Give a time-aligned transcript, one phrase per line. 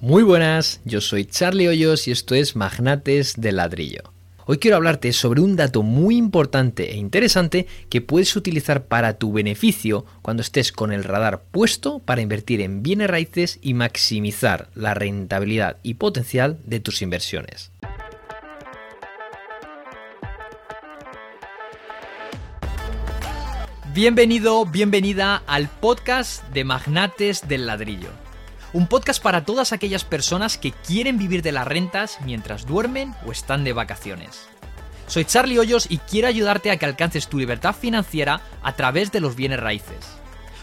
[0.00, 4.12] Muy buenas, yo soy Charlie Hoyos y esto es Magnates del Ladrillo.
[4.44, 9.32] Hoy quiero hablarte sobre un dato muy importante e interesante que puedes utilizar para tu
[9.32, 14.92] beneficio cuando estés con el radar puesto para invertir en bienes raíces y maximizar la
[14.92, 17.72] rentabilidad y potencial de tus inversiones.
[23.94, 28.25] Bienvenido, bienvenida al podcast de Magnates del Ladrillo
[28.76, 33.32] un podcast para todas aquellas personas que quieren vivir de las rentas mientras duermen o
[33.32, 34.48] están de vacaciones.
[35.06, 39.20] Soy Charlie Hoyos y quiero ayudarte a que alcances tu libertad financiera a través de
[39.20, 40.18] los bienes raíces,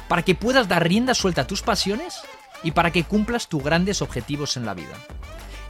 [0.07, 2.21] para que puedas dar rienda suelta a tus pasiones
[2.61, 4.93] y para que cumplas tus grandes objetivos en la vida.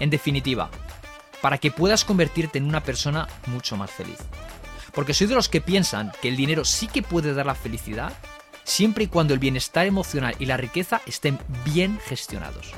[0.02, 0.70] En definitiva,
[1.42, 4.20] para que puedas convertirte en una persona mucho más feliz.
[4.94, 8.12] Porque soy de los que piensan que el dinero sí que puede dar la felicidad
[8.64, 12.74] siempre y cuando el bienestar emocional y la riqueza estén bien gestionados.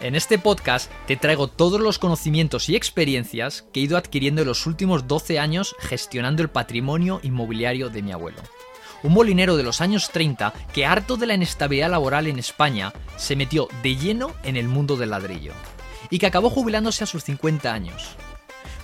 [0.00, 4.48] En este podcast te traigo todos los conocimientos y experiencias que he ido adquiriendo en
[4.48, 8.40] los últimos 12 años gestionando el patrimonio inmobiliario de mi abuelo.
[9.02, 13.36] Un molinero de los años 30 que harto de la inestabilidad laboral en España se
[13.36, 15.52] metió de lleno en el mundo del ladrillo
[16.08, 18.16] y que acabó jubilándose a sus 50 años.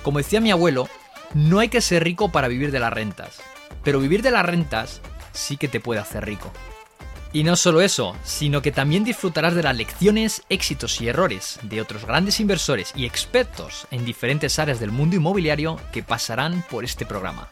[0.02, 0.88] Como decía mi abuelo,
[1.32, 3.38] no hay que ser rico para vivir de las rentas,
[3.82, 5.00] pero vivir de las rentas
[5.36, 6.52] sí que te puede hacer rico.
[7.32, 11.80] Y no solo eso, sino que también disfrutarás de las lecciones, éxitos y errores de
[11.80, 17.04] otros grandes inversores y expertos en diferentes áreas del mundo inmobiliario que pasarán por este
[17.04, 17.50] programa.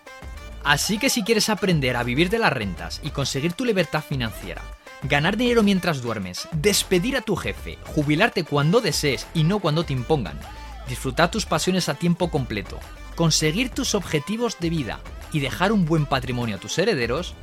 [0.62, 4.62] Así que si quieres aprender a vivir de las rentas y conseguir tu libertad financiera,
[5.02, 9.92] ganar dinero mientras duermes, despedir a tu jefe, jubilarte cuando desees y no cuando te
[9.92, 10.40] impongan,
[10.88, 12.80] disfrutar tus pasiones a tiempo completo,
[13.14, 15.00] conseguir tus objetivos de vida
[15.32, 17.34] y dejar un buen patrimonio a tus herederos,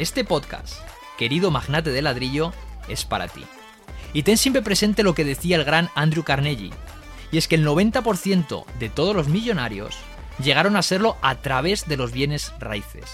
[0.00, 0.76] este podcast,
[1.18, 2.54] querido magnate de ladrillo,
[2.88, 3.44] es para ti.
[4.14, 6.70] Y ten siempre presente lo que decía el gran Andrew Carnegie,
[7.30, 9.94] y es que el 90% de todos los millonarios
[10.42, 13.04] llegaron a serlo a través de los bienes raíces.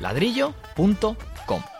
[0.00, 1.16] magnatesladrillo.com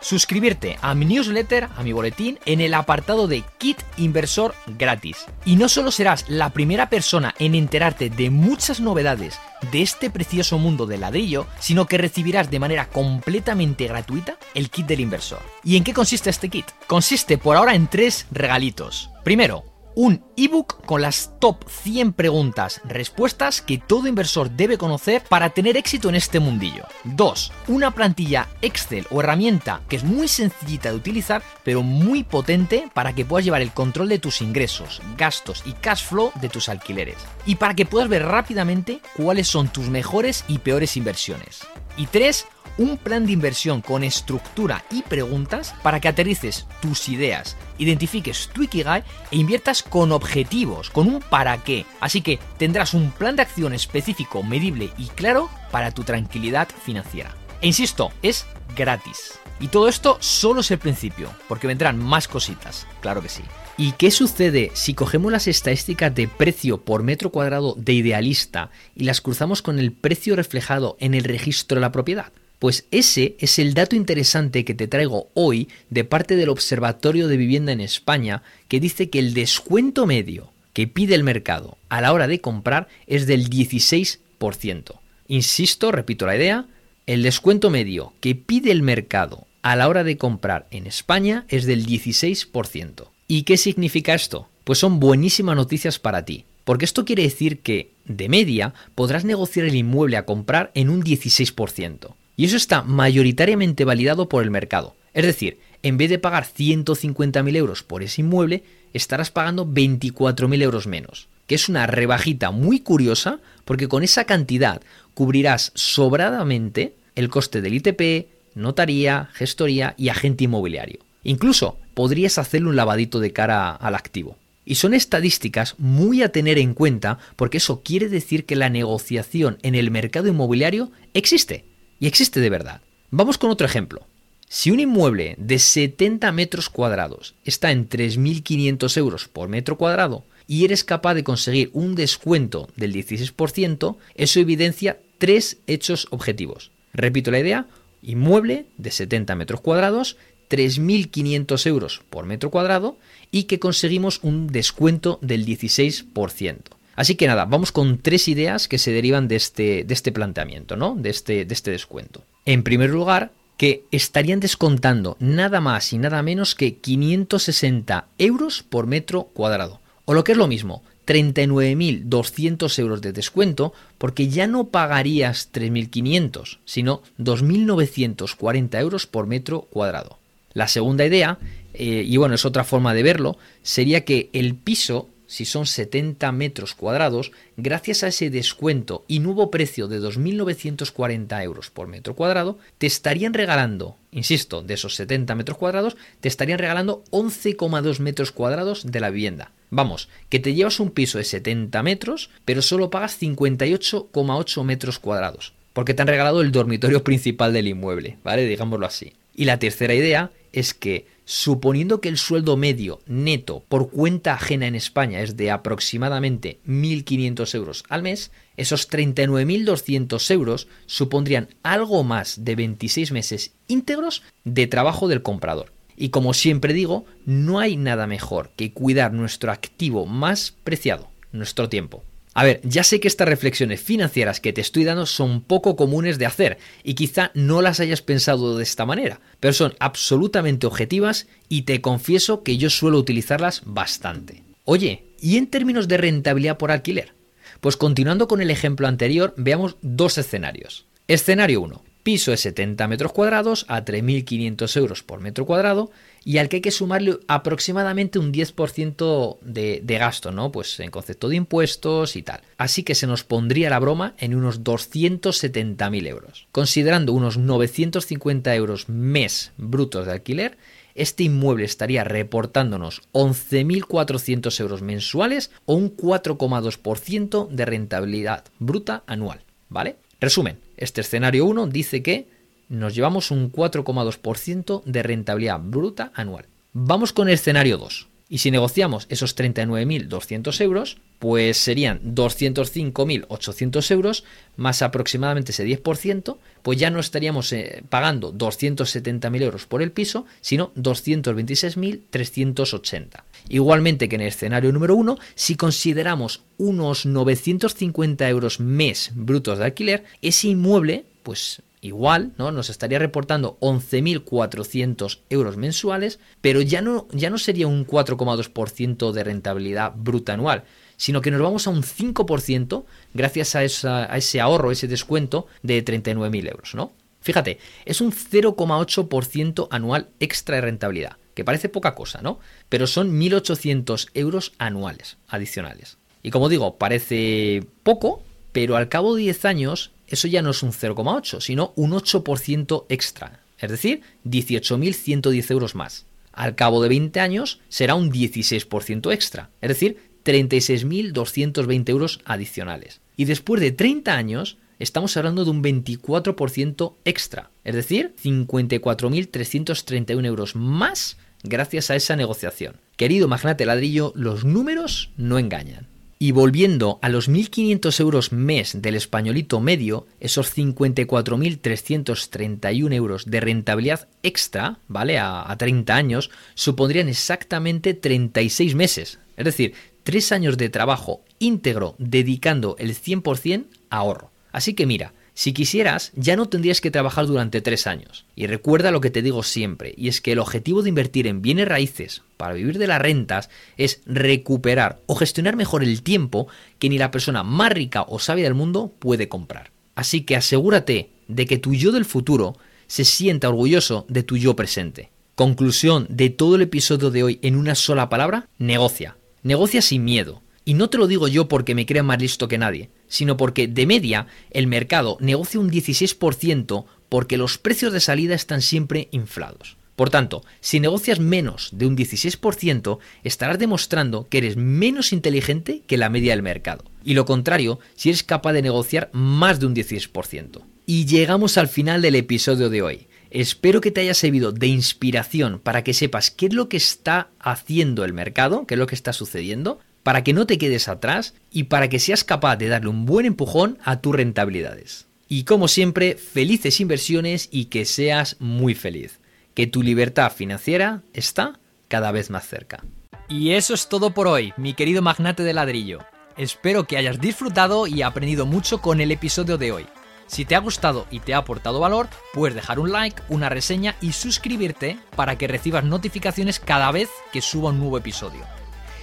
[0.01, 5.25] Suscribirte a mi newsletter, a mi boletín, en el apartado de Kit Inversor gratis.
[5.45, 9.39] Y no solo serás la primera persona en enterarte de muchas novedades
[9.71, 14.87] de este precioso mundo del ladrillo, sino que recibirás de manera completamente gratuita el kit
[14.87, 15.39] del inversor.
[15.63, 16.65] ¿Y en qué consiste este kit?
[16.87, 19.09] Consiste por ahora en tres regalitos.
[19.23, 19.63] Primero,
[19.95, 25.77] un ebook con las top 100 preguntas, respuestas que todo inversor debe conocer para tener
[25.77, 26.85] éxito en este mundillo.
[27.03, 27.51] 2.
[27.67, 33.13] Una plantilla Excel o herramienta que es muy sencillita de utilizar, pero muy potente para
[33.13, 37.17] que puedas llevar el control de tus ingresos, gastos y cash flow de tus alquileres.
[37.45, 41.61] Y para que puedas ver rápidamente cuáles son tus mejores y peores inversiones.
[41.97, 42.45] Y 3
[42.77, 48.63] un plan de inversión con estructura y preguntas para que aterrices tus ideas, identifiques tu
[48.63, 51.85] Ikigai e inviertas con objetivos, con un para qué.
[51.99, 57.35] Así que tendrás un plan de acción específico, medible y claro para tu tranquilidad financiera.
[57.61, 58.45] E insisto, es
[58.75, 59.39] gratis.
[59.59, 63.43] Y todo esto solo es el principio, porque vendrán más cositas, claro que sí.
[63.77, 69.03] ¿Y qué sucede si cogemos las estadísticas de precio por metro cuadrado de idealista y
[69.03, 72.31] las cruzamos con el precio reflejado en el registro de la propiedad?
[72.61, 77.35] Pues ese es el dato interesante que te traigo hoy de parte del Observatorio de
[77.35, 82.13] Vivienda en España, que dice que el descuento medio que pide el mercado a la
[82.13, 84.99] hora de comprar es del 16%.
[85.27, 86.67] Insisto, repito la idea,
[87.07, 91.65] el descuento medio que pide el mercado a la hora de comprar en España es
[91.65, 93.07] del 16%.
[93.27, 94.49] ¿Y qué significa esto?
[94.65, 99.65] Pues son buenísimas noticias para ti, porque esto quiere decir que, de media, podrás negociar
[99.65, 102.13] el inmueble a comprar en un 16%.
[102.41, 104.95] Y eso está mayoritariamente validado por el mercado.
[105.13, 110.87] Es decir, en vez de pagar 150.000 euros por ese inmueble, estarás pagando 24.000 euros
[110.87, 111.27] menos.
[111.45, 114.81] Que es una rebajita muy curiosa porque con esa cantidad
[115.13, 121.01] cubrirás sobradamente el coste del ITP, notaría, gestoría y agente inmobiliario.
[121.23, 124.35] Incluso podrías hacerle un lavadito de cara al activo.
[124.65, 129.59] Y son estadísticas muy a tener en cuenta porque eso quiere decir que la negociación
[129.61, 131.65] en el mercado inmobiliario existe
[132.01, 132.81] y existe de verdad.
[133.11, 134.05] Vamos con otro ejemplo.
[134.49, 140.65] Si un inmueble de 70 metros cuadrados está en 3.500 euros por metro cuadrado y
[140.65, 146.71] eres capaz de conseguir un descuento del 16%, eso evidencia tres hechos objetivos.
[146.91, 147.67] Repito la idea,
[148.01, 150.17] inmueble de 70 metros cuadrados,
[150.49, 152.97] 3.500 euros por metro cuadrado
[153.29, 156.57] y que conseguimos un descuento del 16%.
[156.95, 160.75] Así que nada, vamos con tres ideas que se derivan de este, de este planteamiento,
[160.75, 160.95] ¿no?
[160.95, 162.23] De este, de este descuento.
[162.45, 168.87] En primer lugar, que estarían descontando nada más y nada menos que 560 euros por
[168.87, 169.79] metro cuadrado.
[170.05, 176.57] O lo que es lo mismo, 39.200 euros de descuento porque ya no pagarías 3.500,
[176.65, 180.17] sino 2.940 euros por metro cuadrado.
[180.53, 181.37] La segunda idea,
[181.73, 186.29] eh, y bueno, es otra forma de verlo, sería que el piso si son 70
[186.33, 192.59] metros cuadrados, gracias a ese descuento y nuevo precio de 2.940 euros por metro cuadrado,
[192.77, 198.91] te estarían regalando, insisto, de esos 70 metros cuadrados, te estarían regalando 11,2 metros cuadrados
[198.91, 199.53] de la vivienda.
[199.69, 205.53] Vamos, que te llevas un piso de 70 metros, pero solo pagas 58,8 metros cuadrados,
[205.71, 208.45] porque te han regalado el dormitorio principal del inmueble, ¿vale?
[208.45, 209.13] Digámoslo así.
[209.33, 214.67] Y la tercera idea es que suponiendo que el sueldo medio neto por cuenta ajena
[214.67, 222.43] en España es de aproximadamente 1.500 euros al mes, esos 39.200 euros supondrían algo más
[222.43, 225.73] de 26 meses íntegros de trabajo del comprador.
[225.95, 231.69] Y como siempre digo, no hay nada mejor que cuidar nuestro activo más preciado, nuestro
[231.69, 232.03] tiempo.
[232.33, 236.17] A ver, ya sé que estas reflexiones financieras que te estoy dando son poco comunes
[236.17, 241.27] de hacer y quizá no las hayas pensado de esta manera, pero son absolutamente objetivas
[241.49, 244.43] y te confieso que yo suelo utilizarlas bastante.
[244.63, 247.13] Oye, ¿y en términos de rentabilidad por alquiler?
[247.59, 250.85] Pues continuando con el ejemplo anterior, veamos dos escenarios.
[251.07, 255.91] Escenario 1 piso de 70 metros cuadrados a 3.500 euros por metro cuadrado
[256.23, 260.51] y al que hay que sumarle aproximadamente un 10% de, de, gasto, ¿no?
[260.51, 262.41] Pues en concepto de impuestos y tal.
[262.57, 266.47] Así que se nos pondría la broma en unos 270.000 euros.
[266.51, 270.57] Considerando unos 950 euros mes brutos de alquiler,
[270.95, 279.95] este inmueble estaría reportándonos 11.400 euros mensuales o un 4,2% de rentabilidad bruta anual, ¿vale?
[280.19, 282.27] Resumen, este escenario 1 dice que
[282.71, 286.45] nos llevamos un 4,2% de rentabilidad bruta anual.
[286.73, 288.07] Vamos con el escenario 2.
[288.29, 294.23] Y si negociamos esos 39.200 euros, pues serían 205.800 euros
[294.55, 300.25] más aproximadamente ese 10%, pues ya no estaríamos eh, pagando 270.000 euros por el piso,
[300.39, 303.23] sino 226.380.
[303.49, 309.65] Igualmente que en el escenario número 1, si consideramos unos 950 euros mes brutos de
[309.65, 312.51] alquiler, ese inmueble, pues igual, ¿no?
[312.51, 319.23] Nos estaría reportando 11.400 euros mensuales, pero ya no, ya no sería un 4,2% de
[319.23, 320.63] rentabilidad bruta anual,
[320.95, 325.83] sino que nos vamos a un 5% gracias a, a ese ahorro, ese descuento de
[325.83, 326.91] 39.000 euros, ¿no?
[327.21, 332.39] Fíjate, es un 0,8% anual extra de rentabilidad, que parece poca cosa, ¿no?
[332.69, 335.97] Pero son 1.800 euros anuales adicionales.
[336.23, 340.63] Y como digo, parece poco, pero al cabo de 10 años eso ya no es
[340.63, 346.05] un 0,8, sino un 8% extra, es decir, 18.110 euros más.
[346.31, 353.01] Al cabo de 20 años será un 16% extra, es decir, 36.220 euros adicionales.
[353.17, 360.55] Y después de 30 años estamos hablando de un 24% extra, es decir, 54.331 euros
[360.55, 362.77] más gracias a esa negociación.
[362.95, 365.90] Querido magnate ladrillo, los números no engañan.
[366.21, 374.07] Y volviendo a los 1.500 euros mes del españolito medio, esos 54.331 euros de rentabilidad
[374.21, 375.17] extra, ¿vale?
[375.17, 379.17] A, a, 30 años, supondrían exactamente 36 meses.
[379.35, 379.73] Es decir,
[380.03, 384.29] 3 años de trabajo íntegro dedicando el 100% a ahorro.
[384.51, 388.27] Así que mira, si quisieras, ya no tendrías que trabajar durante tres años.
[388.35, 391.41] Y recuerda lo que te digo siempre, y es que el objetivo de invertir en
[391.41, 396.89] bienes raíces para vivir de las rentas es recuperar o gestionar mejor el tiempo que
[396.89, 399.71] ni la persona más rica o sabia del mundo puede comprar.
[399.95, 402.55] Así que asegúrate de que tu yo del futuro
[402.85, 405.09] se sienta orgulloso de tu yo presente.
[405.33, 409.17] Conclusión de todo el episodio de hoy en una sola palabra, negocia.
[409.41, 410.43] Negocia sin miedo.
[410.65, 413.67] Y no te lo digo yo porque me crea más listo que nadie, sino porque
[413.67, 419.75] de media el mercado negocia un 16% porque los precios de salida están siempre inflados.
[419.97, 425.97] Por tanto, si negocias menos de un 16%, estarás demostrando que eres menos inteligente que
[425.97, 426.85] la media del mercado.
[427.03, 430.61] Y lo contrario, si eres capaz de negociar más de un 16%.
[430.85, 433.07] Y llegamos al final del episodio de hoy.
[433.29, 437.29] Espero que te haya servido de inspiración para que sepas qué es lo que está
[437.39, 441.33] haciendo el mercado, qué es lo que está sucediendo, para que no te quedes atrás
[441.51, 445.07] y para que seas capaz de darle un buen empujón a tus rentabilidades.
[445.27, 449.19] Y como siempre, felices inversiones y que seas muy feliz.
[449.53, 452.83] Que tu libertad financiera está cada vez más cerca.
[453.29, 455.99] Y eso es todo por hoy, mi querido magnate de ladrillo.
[456.37, 459.85] Espero que hayas disfrutado y aprendido mucho con el episodio de hoy.
[460.27, 463.95] Si te ha gustado y te ha aportado valor, puedes dejar un like, una reseña
[464.01, 468.60] y suscribirte para que recibas notificaciones cada vez que suba un nuevo episodio.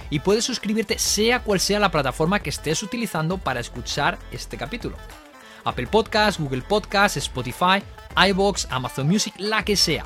[0.09, 4.97] Y puedes suscribirte sea cual sea la plataforma que estés utilizando para escuchar este capítulo.
[5.65, 7.83] Apple Podcasts, Google Podcasts, Spotify,
[8.29, 10.05] iBox, Amazon Music, la que sea.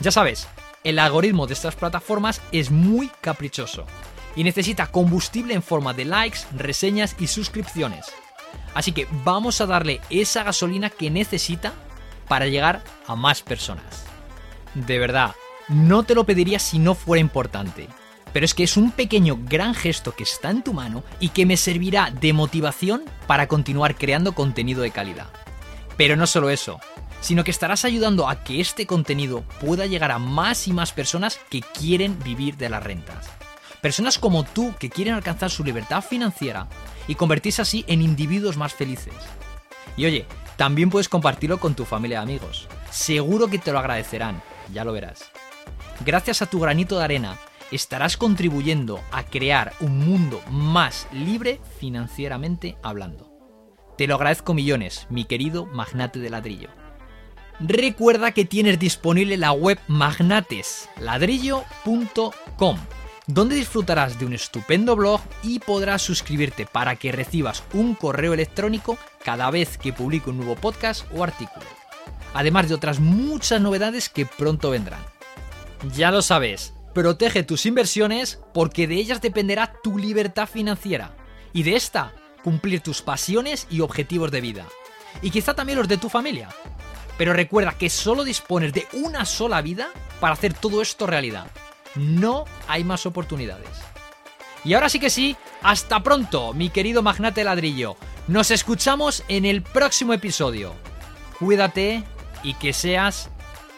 [0.00, 0.48] Ya sabes,
[0.84, 3.86] el algoritmo de estas plataformas es muy caprichoso
[4.36, 8.06] y necesita combustible en forma de likes, reseñas y suscripciones.
[8.74, 11.72] Así que vamos a darle esa gasolina que necesita
[12.28, 14.04] para llegar a más personas.
[14.74, 15.34] De verdad,
[15.68, 17.88] no te lo pediría si no fuera importante.
[18.32, 21.46] Pero es que es un pequeño gran gesto que está en tu mano y que
[21.46, 25.28] me servirá de motivación para continuar creando contenido de calidad.
[25.96, 26.80] Pero no solo eso,
[27.20, 31.38] sino que estarás ayudando a que este contenido pueda llegar a más y más personas
[31.50, 33.28] que quieren vivir de las rentas.
[33.80, 36.68] Personas como tú que quieren alcanzar su libertad financiera
[37.06, 39.14] y convertirse así en individuos más felices.
[39.96, 42.68] Y oye, también puedes compartirlo con tu familia y amigos.
[42.90, 45.30] Seguro que te lo agradecerán, ya lo verás.
[46.04, 47.38] Gracias a tu granito de arena,
[47.72, 53.32] estarás contribuyendo a crear un mundo más libre financieramente hablando.
[53.98, 56.68] Te lo agradezco millones, mi querido magnate de ladrillo.
[57.60, 62.78] Recuerda que tienes disponible la web magnatesladrillo.com
[63.26, 68.98] donde disfrutarás de un estupendo blog y podrás suscribirte para que recibas un correo electrónico
[69.24, 71.64] cada vez que publico un nuevo podcast o artículo.
[72.34, 75.00] Además de otras muchas novedades que pronto vendrán.
[75.94, 81.16] Ya lo sabes, protege tus inversiones porque de ellas dependerá tu libertad financiera
[81.52, 84.66] y de esta cumplir tus pasiones y objetivos de vida.
[85.20, 86.48] Y quizá también los de tu familia.
[87.18, 89.88] Pero recuerda que solo dispones de una sola vida
[90.20, 91.46] para hacer todo esto realidad
[91.94, 93.68] no hay más oportunidades.
[94.64, 97.96] Y ahora sí que sí, hasta pronto, mi querido magnate ladrillo.
[98.28, 100.74] Nos escuchamos en el próximo episodio.
[101.38, 102.04] Cuídate
[102.42, 103.28] y que seas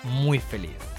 [0.03, 0.94] muy feliz.